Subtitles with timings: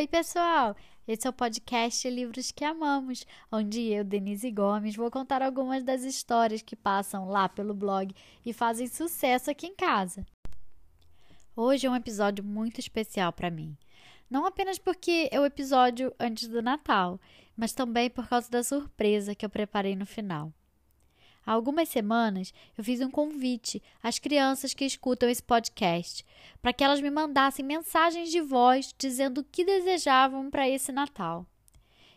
[0.00, 0.74] Oi, pessoal!
[1.06, 6.04] Esse é o podcast Livros que Amamos, onde eu, Denise Gomes, vou contar algumas das
[6.04, 10.24] histórias que passam lá pelo blog e fazem sucesso aqui em casa.
[11.54, 13.76] Hoje é um episódio muito especial para mim.
[14.30, 17.20] Não apenas porque é o episódio antes do Natal,
[17.54, 20.50] mas também por causa da surpresa que eu preparei no final.
[21.44, 26.24] Há algumas semanas eu fiz um convite às crianças que escutam esse podcast
[26.60, 31.46] para que elas me mandassem mensagens de voz dizendo o que desejavam para esse Natal.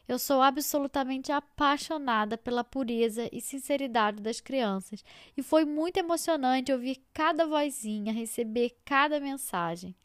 [0.06, 5.04] Eu sou absolutamente apaixonada pela pureza e sinceridade das crianças
[5.36, 9.96] e foi muito emocionante ouvir cada vozinha, receber cada mensagem.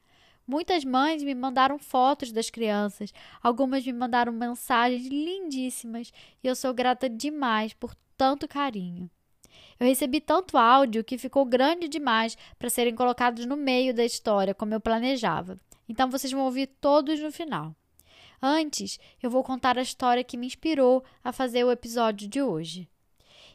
[0.46, 3.12] Muitas mães me mandaram fotos das crianças,
[3.42, 6.12] algumas me mandaram mensagens lindíssimas
[6.42, 9.08] e eu sou grata demais por tanto carinho.
[9.80, 14.54] Eu recebi tanto áudio que ficou grande demais para serem colocados no meio da história,
[14.54, 15.58] como eu planejava.
[15.88, 17.74] Então vocês vão ouvir todos no final.
[18.42, 22.88] Antes, eu vou contar a história que me inspirou a fazer o episódio de hoje.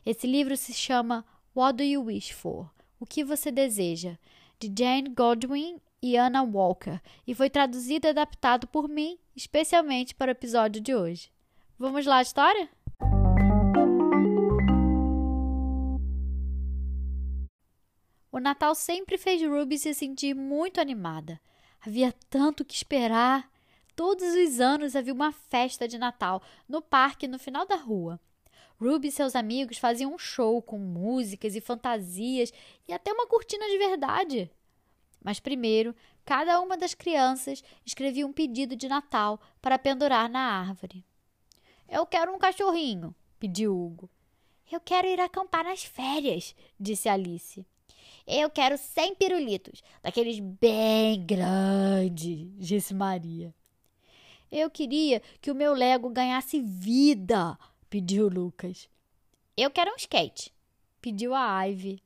[0.06, 2.70] Esse livro se chama What Do You Wish For?
[3.00, 4.18] O que você deseja?
[4.68, 10.30] de Jane Godwin e Anna Walker, e foi traduzido e adaptado por mim, especialmente para
[10.30, 11.30] o episódio de hoje.
[11.78, 12.70] Vamos lá história?
[18.34, 21.40] O Natal sempre fez Ruby se sentir muito animada.
[21.80, 23.48] Havia tanto que esperar.
[23.96, 28.20] Todos os anos havia uma festa de Natal no parque no final da rua.
[28.82, 32.52] Ruby e seus amigos faziam um show com músicas e fantasias
[32.88, 34.52] e até uma cortina de verdade.
[35.24, 35.96] Mas primeiro,
[36.26, 41.06] cada uma das crianças escrevia um pedido de Natal para pendurar na árvore.
[41.88, 44.10] Eu quero um cachorrinho, pediu Hugo.
[44.72, 47.64] Eu quero ir acampar nas férias, disse Alice.
[48.26, 53.54] Eu quero 100 pirulitos, daqueles bem grandes, disse Maria.
[54.52, 57.58] Eu queria que o meu Lego ganhasse vida,
[57.90, 58.88] pediu Lucas.
[59.58, 60.54] Eu quero um skate,
[61.02, 62.02] pediu a Ivy.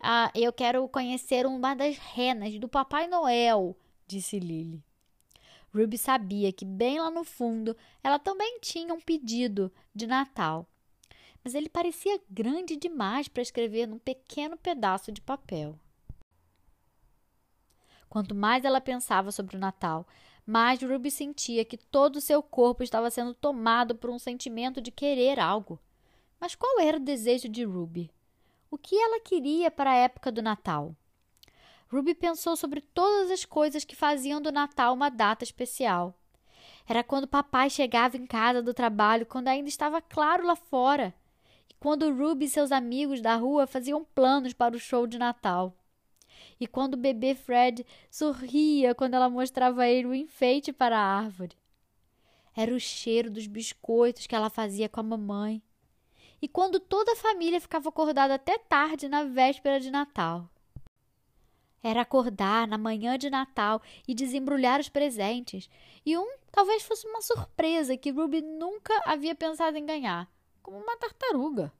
[0.00, 3.76] Ah, eu quero conhecer uma das renas do Papai Noel,
[4.06, 4.82] disse Lily.
[5.72, 10.66] Ruby sabia que bem lá no fundo ela também tinha um pedido de Natal
[11.42, 15.78] mas ele parecia grande demais para escrever num pequeno pedaço de papel.
[18.08, 20.06] Quanto mais ela pensava sobre o Natal,
[20.44, 24.90] mais Ruby sentia que todo o seu corpo estava sendo tomado por um sentimento de
[24.90, 25.78] querer algo.
[26.40, 28.10] Mas qual era o desejo de Ruby?
[28.70, 30.94] O que ela queria para a época do Natal?
[31.88, 36.14] Ruby pensou sobre todas as coisas que faziam do Natal uma data especial.
[36.88, 41.14] Era quando papai chegava em casa do trabalho, quando ainda estava claro lá fora
[41.80, 45.74] quando Ruby e seus amigos da rua faziam planos para o show de Natal.
[46.60, 51.16] E quando o bebê Fred sorria quando ela mostrava a ele o enfeite para a
[51.16, 51.56] árvore.
[52.54, 55.62] Era o cheiro dos biscoitos que ela fazia com a mamãe.
[56.42, 60.50] E quando toda a família ficava acordada até tarde na véspera de Natal.
[61.82, 65.70] Era acordar na manhã de Natal e desembrulhar os presentes.
[66.04, 70.28] E um talvez fosse uma surpresa que Ruby nunca havia pensado em ganhar
[70.62, 71.72] como uma tartaruga.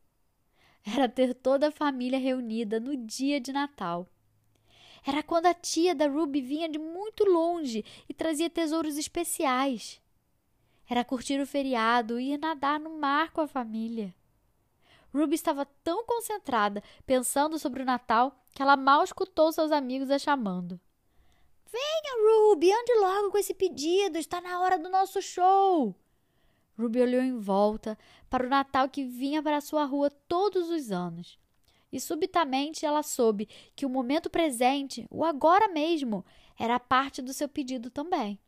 [0.84, 4.08] Era ter toda a família reunida no dia de Natal.
[5.06, 10.00] Era quando a tia da Ruby vinha de muito longe e trazia tesouros especiais.
[10.88, 14.14] Era curtir o feriado e ir nadar no mar com a família.
[15.14, 20.18] Ruby estava tão concentrada pensando sobre o Natal que ela mal escutou seus amigos a
[20.18, 20.80] chamando.
[21.70, 25.94] Venha, Ruby, ande logo com esse pedido, está na hora do nosso show.
[26.76, 27.96] Ruby olhou em volta
[28.30, 31.38] para o Natal que vinha para sua rua todos os anos.
[31.92, 36.24] E subitamente ela soube que o momento presente, o agora mesmo,
[36.56, 38.38] era parte do seu pedido também.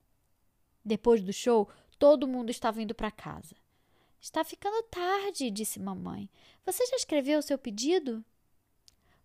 [0.84, 3.56] Depois do show, todo mundo estava indo para casa.
[4.20, 6.30] Está ficando tarde, disse mamãe.
[6.64, 8.24] Você já escreveu o seu pedido?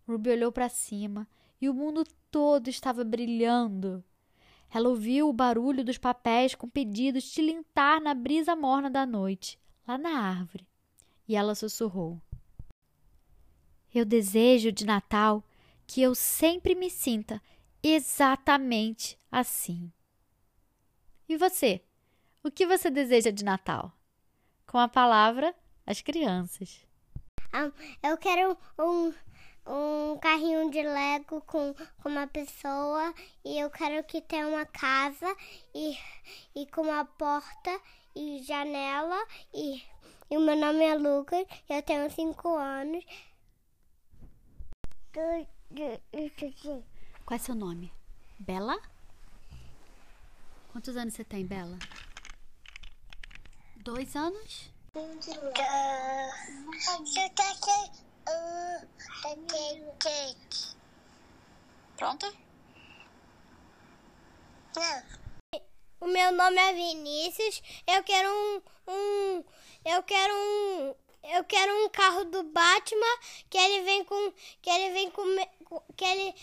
[0.08, 1.28] Ruby olhou para cima
[1.60, 4.02] e o mundo todo estava brilhando.
[4.70, 9.58] Ela ouviu o barulho dos papéis com pedidos tilintar na brisa morna da noite,
[9.88, 10.68] lá na árvore.
[11.26, 12.20] E ela sussurrou:
[13.92, 15.42] Eu desejo de Natal
[15.86, 17.40] que eu sempre me sinta
[17.82, 19.90] exatamente assim.
[21.26, 21.82] E você?
[22.44, 23.92] O que você deseja de Natal?
[24.66, 25.54] Com a palavra,
[25.86, 26.86] as crianças.
[27.54, 27.72] Um,
[28.06, 29.12] eu quero um,
[29.68, 35.36] um carrinho de Lego com, com uma pessoa e eu quero que tenha uma casa
[35.74, 35.96] e,
[36.54, 37.80] e com uma porta
[38.16, 39.18] e janela
[39.52, 39.82] e,
[40.30, 43.04] e o meu nome é Lucas, eu tenho cinco anos.
[47.24, 47.92] Qual é seu nome?
[48.38, 48.80] Bela?
[50.72, 51.78] Quantos anos você tem, Bela?
[53.76, 54.70] Dois anos?
[61.96, 62.32] Pronta?
[66.00, 67.62] O meu nome é Vinícius.
[67.86, 69.44] Eu quero um, um
[69.84, 70.94] eu quero um
[71.24, 73.18] eu quero um carro do Batman
[73.50, 74.32] que ele vem com
[74.62, 75.24] que ele vem com
[75.96, 76.34] que ele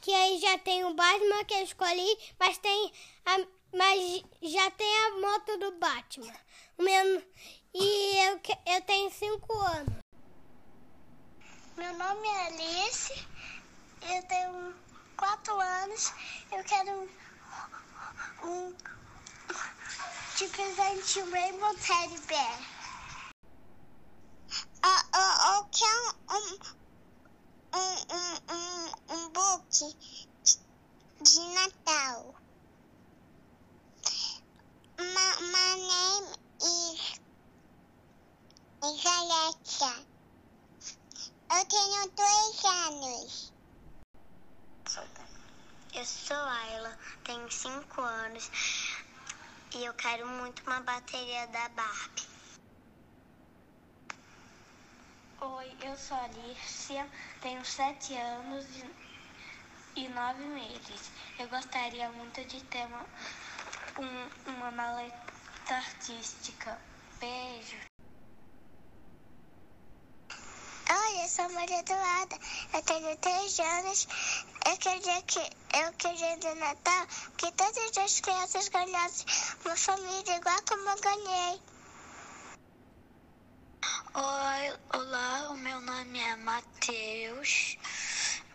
[0.00, 2.92] que aí já tem o Batman que eu escolhi, mas tem
[3.24, 3.38] a,
[3.72, 6.34] mas já tem a moto do Batman.
[6.76, 7.22] O meu,
[7.74, 10.01] e eu, eu tenho cinco anos.
[12.02, 13.12] Nome é Alice,
[14.02, 14.74] eu tenho
[15.16, 16.12] quatro anos,
[16.50, 16.90] eu quero
[18.42, 18.76] um, um
[20.36, 22.58] de presente um Rainbow Teddy Bear.
[24.84, 26.58] Uh, uh, eu quero um,
[27.76, 29.68] um, um, um, um book
[31.20, 32.34] de Natal.
[34.98, 37.00] My, my name is,
[38.82, 40.11] is Alexa.
[41.54, 43.52] Eu tenho dois anos.
[45.92, 48.50] Eu sou Ayla, tenho cinco anos
[49.74, 52.28] e eu quero muito uma bateria da Barbie.
[55.42, 57.10] Oi, eu sou a Alicia,
[57.42, 58.66] tenho sete anos
[59.94, 61.10] e nove meses.
[61.38, 63.06] Eu gostaria muito de ter uma,
[63.98, 65.34] um, uma maleta
[65.68, 66.80] artística.
[67.20, 67.92] Beijo.
[70.90, 72.38] Oi, eu sou Maria Eduarda,
[72.74, 74.06] eu tenho três anos.
[74.66, 77.06] Eu queria que eu queria de Natal
[77.38, 79.26] que todas as crianças ganhassem
[79.64, 81.62] uma família igual como eu ganhei.
[84.14, 87.78] Oi, olá, o meu nome é Matheus.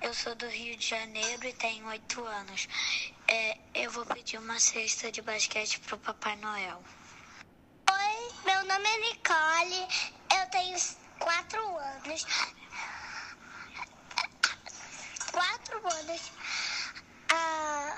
[0.03, 2.67] Eu sou do Rio de Janeiro e tenho oito anos.
[3.27, 6.83] É, eu vou pedir uma cesta de basquete pro Papai Noel.
[7.89, 9.87] Oi, meu nome é Nicole.
[10.39, 10.77] Eu tenho
[11.19, 12.25] quatro anos.
[15.37, 16.31] Quatro anos.
[17.31, 17.95] Ah,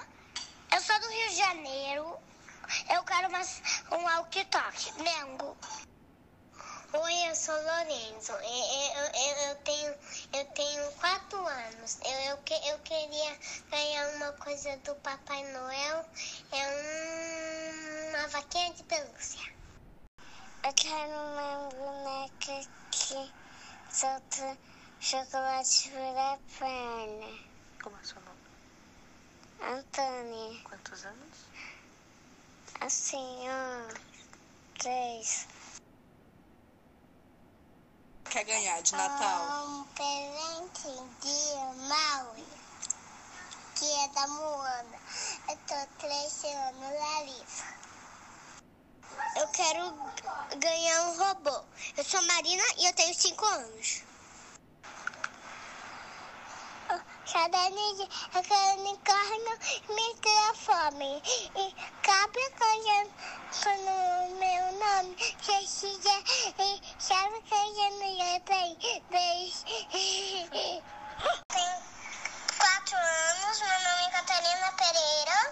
[0.73, 2.19] eu sou do Rio de Janeiro.
[2.89, 3.39] Eu quero uma,
[3.93, 4.91] um walkie-talkie.
[5.01, 5.57] Mengo.
[6.91, 8.33] Oi, eu sou Lorenzo.
[8.33, 9.95] Eu, eu, eu, tenho,
[10.33, 11.99] eu tenho quatro anos.
[12.03, 12.39] Eu, eu,
[12.73, 13.39] eu queria
[13.71, 16.05] ganhar uma coisa do Papai Noel.
[16.51, 19.39] É uma vaquinha de pelúcia.
[20.65, 23.33] Eu quero uma boneca que
[23.89, 24.57] solta
[24.99, 25.91] chocolate
[26.59, 27.39] perna.
[27.81, 28.39] Como é seu nome?
[29.61, 30.61] Antônia.
[30.63, 31.37] Quantos anos?
[32.81, 33.93] Assim, ó.
[34.77, 35.47] Três.
[38.29, 39.67] Quer ganhar de Natal?
[39.67, 40.89] Um presente
[41.21, 42.45] de Maui,
[43.75, 44.99] que é da Moana.
[45.49, 47.79] Eu tô três anos, Larissa.
[49.35, 49.93] Eu quero
[50.57, 51.63] ganhar um robô.
[51.97, 54.08] Eu sou Marina e eu tenho cinco anos.
[57.31, 57.59] Cada
[58.77, 59.55] unicórnio
[59.89, 61.21] me transforme.
[61.55, 62.73] E cabe com
[63.55, 65.15] o meu nome.
[65.45, 66.15] Precisa
[66.57, 68.77] e sabe que eu não é bem.
[71.49, 71.77] Tenho
[72.57, 75.51] quatro anos, meu nome é Catarina Pereira.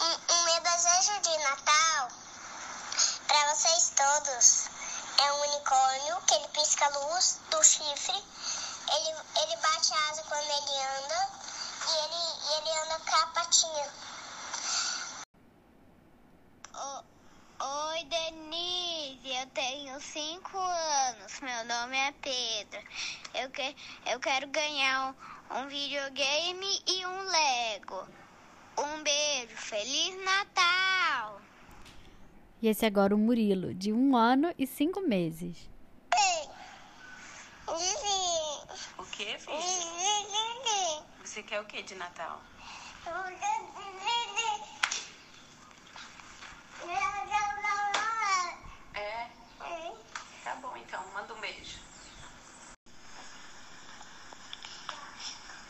[0.00, 2.08] O, o meu desejo de Natal
[3.26, 4.68] para vocês todos
[5.18, 8.35] é um unicórnio que ele pisca a luz do chifre
[9.76, 11.28] bate a asa quando ele anda
[11.86, 13.86] e ele, e ele anda com a patinha.
[17.58, 21.40] Oi, Denise, eu tenho cinco anos.
[21.40, 22.80] Meu nome é Pedro.
[23.34, 25.14] Eu, que, eu quero ganhar
[25.50, 28.08] um, um videogame e um Lego.
[28.78, 31.40] Um beijo, Feliz Natal!
[32.62, 35.68] E esse é agora o Murilo, de um ano e cinco meses.
[36.14, 36.48] Ei,
[38.98, 39.56] O que, filho?
[41.36, 42.40] Você quer o que de Natal?
[48.94, 49.28] É?
[50.42, 51.06] Tá bom, então.
[51.12, 51.78] Manda um beijo.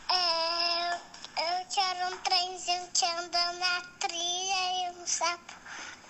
[0.09, 5.53] É, eu quero um trenzinho que anda na trilha e um sapo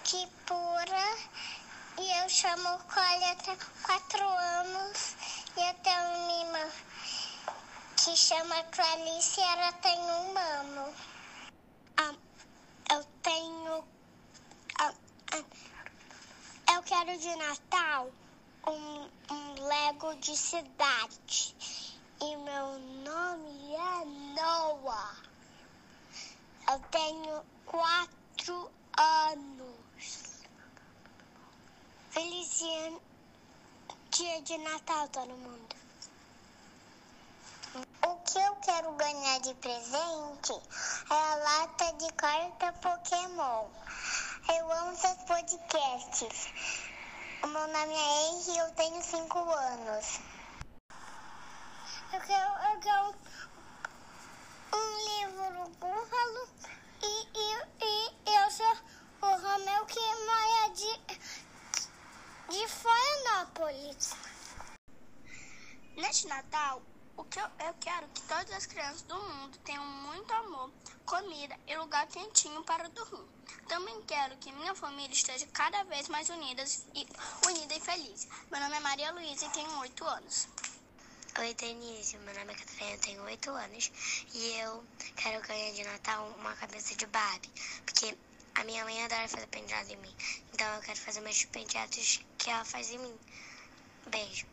[0.05, 1.17] que pura.
[1.99, 4.96] E eu chamo o Colha, tem quatro anos.
[8.27, 10.95] chama Clarice e ela tem um ano.
[11.97, 12.15] Ah,
[12.91, 13.85] eu tenho.
[14.81, 14.93] Ah,
[15.33, 18.11] ah, eu quero de Natal
[18.67, 21.55] um, um Lego de cidade.
[22.21, 24.05] E meu nome é
[24.35, 25.17] Noah.
[26.69, 30.43] Eu tenho quatro anos.
[32.11, 33.01] Feliz dia,
[34.11, 35.86] dia de Natal, todo mundo.
[38.07, 40.53] O que eu quero ganhar de presente
[41.11, 43.67] é a lata de carta Pokémon.
[44.57, 46.53] Eu amo seus podcasts.
[47.43, 50.21] O meu nome é Henry e eu tenho 5 anos.
[52.13, 53.15] Eu quero, eu quero
[54.73, 56.49] um livro búfalo
[57.03, 58.77] e, e, e eu sou
[59.23, 61.01] o Romeu que mora de,
[62.51, 64.15] de Florianópolis.
[65.97, 66.81] Neste Natal,
[67.17, 70.71] o que quero que todas as crianças do mundo tenham muito amor,
[71.07, 73.27] comida e lugar quentinho para dormir.
[73.69, 77.07] Também quero que minha família esteja cada vez mais unidas e,
[77.47, 78.29] unida e feliz.
[78.51, 80.47] Meu nome é Maria Luísa e tenho 8 anos.
[81.39, 82.19] Oi, Denise.
[82.19, 83.91] Meu nome é Catarina, eu tenho 8 anos
[84.35, 84.85] e eu
[85.17, 87.51] quero ganhar de Natal uma cabeça de Barbie,
[87.87, 88.15] porque
[88.57, 90.15] a minha mãe adora fazer penteado em mim.
[90.53, 93.19] Então eu quero fazer meus penteados que ela faz em mim.
[94.09, 94.47] Beijo.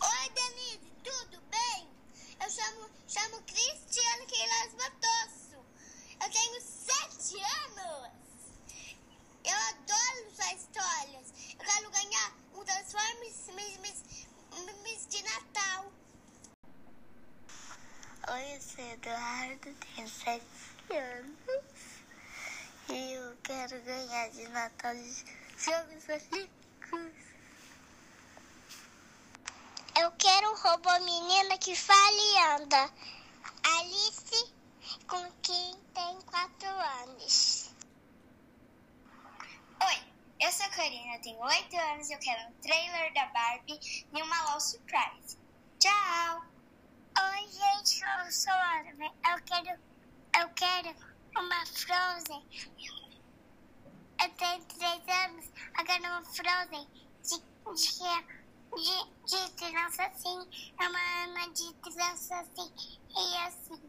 [0.00, 1.88] Oi, Denise, tudo bem?
[2.42, 5.64] Eu chamo, chamo Cristiano Queiroz Matosso.
[6.20, 8.10] Eu tenho sete anos.
[9.44, 11.32] Eu adoro suas histórias.
[11.52, 13.38] Eu quero ganhar um Transformers
[15.08, 15.92] de Natal.
[18.30, 20.42] Oi, eu sou Eduardo, tenho 7
[20.90, 21.38] anos
[22.90, 24.94] e eu quero ganhar de Natal
[25.56, 27.28] jogos olímpicos.
[30.00, 32.92] Eu quero um robô menina que fala e anda.
[33.62, 34.54] Alice,
[35.06, 37.70] com quem tem 4 anos.
[39.80, 43.26] Oi, eu sou a Karina, eu tenho 8 anos e eu quero um trailer da
[43.26, 43.78] Barbie
[44.12, 45.38] e uma LOL Surprise.
[45.78, 46.42] Tchau!
[47.20, 49.12] Oi, gente, eu sou a Ana.
[49.30, 49.80] Eu quero,
[50.40, 50.96] eu quero
[51.36, 52.44] uma Frozen.
[54.20, 55.44] Eu tenho 3 anos,
[55.78, 56.88] eu quero uma Frozen
[57.22, 58.37] de, de
[58.76, 60.48] de, de criança assim,
[60.80, 62.72] é uma Ana de criança assim
[63.10, 63.82] e assim.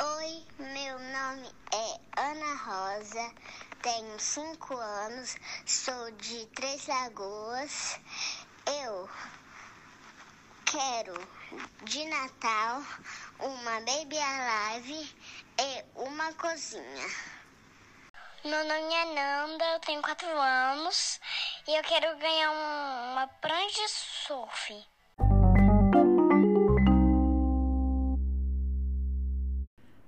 [0.00, 3.34] Oi, meu nome é Ana Rosa,
[3.82, 5.36] tenho 5 anos,
[5.66, 8.00] sou de Três Lagoas.
[8.66, 9.08] Eu
[10.64, 11.14] quero
[11.84, 12.82] de Natal
[13.40, 15.16] uma Baby Alive
[15.58, 17.37] e uma cozinha.
[18.44, 21.20] Meu nome é Nanda, eu tenho 4 anos
[21.66, 24.74] e eu quero ganhar um, uma prancha de surf.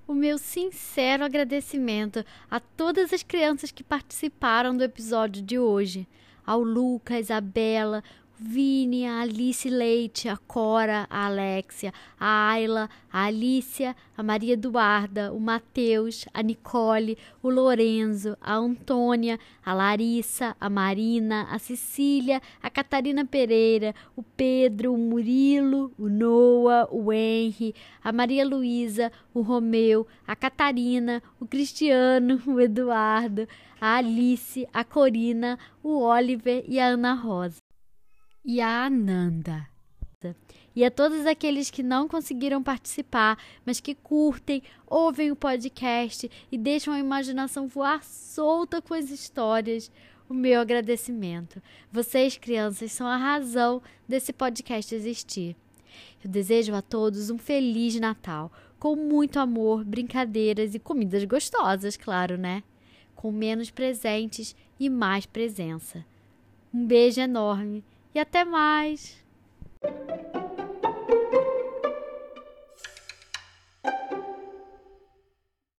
[0.06, 6.06] O meu sincero agradecimento a todas as crianças que participaram do episódio de hoje.
[6.46, 8.02] Ao Lucas, a Bela,
[8.42, 15.30] Vini, a Alice Leite, a Cora, a Alexia, a Ayla, a Alicia, a Maria Eduarda,
[15.30, 22.70] o Matheus, a Nicole, o Lorenzo, a Antônia, a Larissa, a Marina, a Cecília, a
[22.70, 30.06] Catarina Pereira, o Pedro, o Murilo, o Noah, o Henry, a Maria Luísa, o Romeu,
[30.26, 33.46] a Catarina, o Cristiano, o Eduardo,
[33.78, 37.69] a Alice, a Corina, o Oliver e a Ana Rosa
[38.44, 39.68] e a Ananda.
[40.74, 46.58] E a todos aqueles que não conseguiram participar, mas que curtem, ouvem o podcast e
[46.58, 49.90] deixam a imaginação voar solta com as histórias,
[50.28, 51.60] o meu agradecimento.
[51.90, 55.56] Vocês, crianças, são a razão desse podcast existir.
[56.22, 62.38] Eu desejo a todos um feliz Natal, com muito amor, brincadeiras e comidas gostosas, claro,
[62.38, 62.62] né?
[63.16, 66.04] Com menos presentes e mais presença.
[66.72, 67.82] Um beijo enorme
[68.14, 69.20] e até mais!